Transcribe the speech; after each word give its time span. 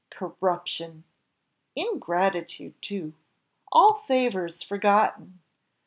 corruption! 0.09 1.03
ingratitude 1.75 2.73
too! 2.81 3.13
all 3.71 3.93
favours 4.07 4.63
forgotten! 4.63 5.43